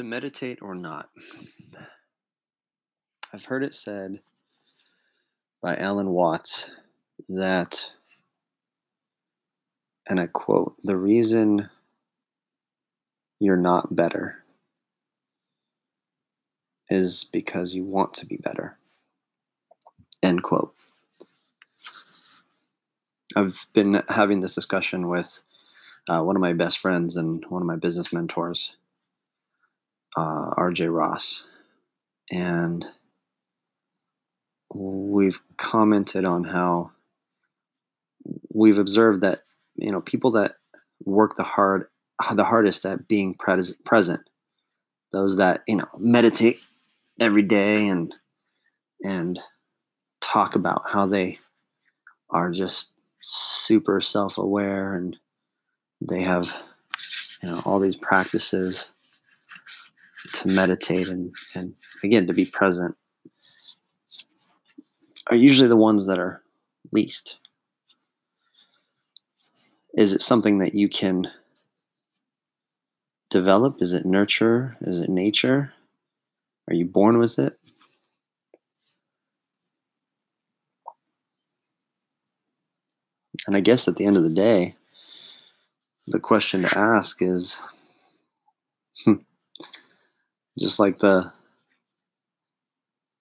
to 0.00 0.04
meditate 0.04 0.62
or 0.62 0.74
not? 0.74 1.10
I've 3.34 3.44
heard 3.44 3.62
it 3.62 3.74
said 3.74 4.18
by 5.62 5.76
Alan 5.76 6.08
Watts 6.08 6.74
that, 7.28 7.92
and 10.08 10.18
I 10.18 10.26
quote, 10.26 10.74
the 10.84 10.96
reason 10.96 11.68
you're 13.40 13.58
not 13.58 13.94
better 13.94 14.38
is 16.88 17.24
because 17.24 17.74
you 17.74 17.84
want 17.84 18.14
to 18.14 18.26
be 18.26 18.38
better. 18.38 18.78
End 20.22 20.42
quote. 20.42 20.74
I've 23.36 23.66
been 23.74 24.02
having 24.08 24.40
this 24.40 24.54
discussion 24.54 25.08
with 25.08 25.42
uh, 26.08 26.22
one 26.22 26.36
of 26.36 26.40
my 26.40 26.54
best 26.54 26.78
friends 26.78 27.16
and 27.16 27.44
one 27.50 27.60
of 27.60 27.66
my 27.66 27.76
business 27.76 28.14
mentors, 28.14 28.78
uh, 30.16 30.54
RJ 30.56 30.92
Ross. 30.94 31.46
And 32.30 32.84
we've 34.72 35.40
commented 35.56 36.26
on 36.26 36.44
how 36.44 36.90
we've 38.52 38.78
observed 38.78 39.22
that, 39.22 39.40
you 39.76 39.90
know, 39.90 40.00
people 40.00 40.32
that 40.32 40.54
work 41.04 41.34
the 41.34 41.42
hard, 41.42 41.86
the 42.34 42.44
hardest 42.44 42.84
at 42.86 43.08
being 43.08 43.34
pres- 43.34 43.76
present, 43.84 44.20
those 45.12 45.38
that, 45.38 45.62
you 45.66 45.76
know, 45.76 45.88
meditate 45.98 46.56
every 47.18 47.42
day 47.42 47.88
and, 47.88 48.14
and 49.02 49.38
talk 50.20 50.54
about 50.54 50.82
how 50.86 51.06
they 51.06 51.38
are 52.30 52.50
just 52.50 52.94
super 53.20 54.00
self-aware 54.00 54.94
and 54.94 55.18
they 56.00 56.22
have 56.22 56.54
you 57.42 57.48
know 57.48 57.60
all 57.64 57.78
these 57.78 57.96
practices 57.96 58.92
to 60.40 60.48
meditate 60.48 61.08
and, 61.08 61.32
and 61.54 61.74
again 62.02 62.26
to 62.26 62.32
be 62.32 62.46
present 62.50 62.96
are 65.26 65.36
usually 65.36 65.68
the 65.68 65.76
ones 65.76 66.06
that 66.06 66.18
are 66.18 66.42
least. 66.92 67.38
Is 69.94 70.12
it 70.12 70.22
something 70.22 70.58
that 70.58 70.74
you 70.74 70.88
can 70.88 71.28
develop? 73.28 73.80
Is 73.80 73.92
it 73.92 74.06
nurture? 74.06 74.76
Is 74.80 75.00
it 75.00 75.08
nature? 75.08 75.72
Are 76.68 76.74
you 76.74 76.86
born 76.86 77.18
with 77.18 77.38
it? 77.38 77.58
And 83.46 83.56
i 83.56 83.60
guess 83.60 83.88
at 83.88 83.96
the 83.96 84.04
end 84.04 84.16
of 84.16 84.22
the 84.22 84.34
day 84.34 84.74
the 86.06 86.20
question 86.20 86.62
to 86.62 86.78
ask 86.78 87.22
is 87.22 87.58
hmm, 89.04 89.14
just 90.58 90.78
like 90.78 90.98
the 90.98 91.32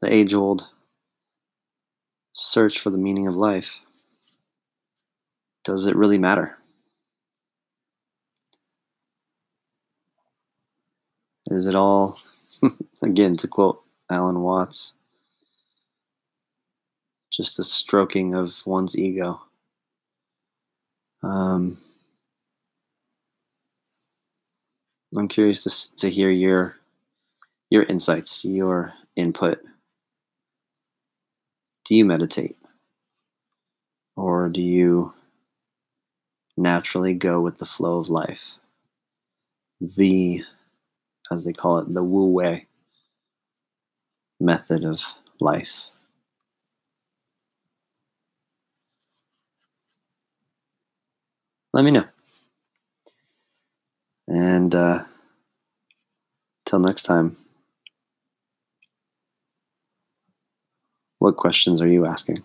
the 0.00 0.12
age 0.12 0.34
old 0.34 0.68
search 2.32 2.78
for 2.80 2.90
the 2.90 2.98
meaning 2.98 3.26
of 3.26 3.36
life. 3.36 3.80
Does 5.64 5.86
it 5.86 5.96
really 5.96 6.18
matter? 6.18 6.58
Is 11.50 11.66
it 11.66 11.74
all 11.74 12.18
again 13.02 13.36
to 13.36 13.48
quote 13.48 13.82
alan 14.10 14.40
watts 14.40 14.94
just 17.30 17.58
a 17.58 17.64
stroking 17.64 18.34
of 18.34 18.62
one's 18.66 18.96
ego? 18.96 19.40
Um, 21.22 21.78
I'm 25.16 25.28
curious 25.28 25.62
to, 25.64 25.96
to 25.96 26.10
hear 26.10 26.30
your 26.30 26.76
your 27.70 27.84
insights, 27.84 28.44
your 28.44 28.92
input. 29.16 29.60
Do 31.84 31.94
you 31.96 32.04
meditate? 32.04 32.56
Or 34.16 34.48
do 34.48 34.62
you 34.62 35.12
naturally 36.56 37.14
go 37.14 37.40
with 37.40 37.58
the 37.58 37.66
flow 37.66 37.98
of 37.98 38.08
life? 38.08 38.52
The, 39.80 40.42
as 41.30 41.44
they 41.44 41.52
call 41.52 41.78
it, 41.78 41.92
the 41.92 42.04
Wu 42.04 42.26
Wei 42.32 42.66
method 44.40 44.84
of 44.84 45.02
life. 45.40 45.84
Let 51.72 51.84
me 51.84 51.90
know. 51.90 52.04
And 54.28 54.74
uh, 54.74 55.00
till 56.64 56.78
next 56.78 57.02
time, 57.02 57.36
what 61.24 61.36
questions 61.36 61.80
are 61.80 61.88
you 61.88 62.04
asking? 62.04 62.42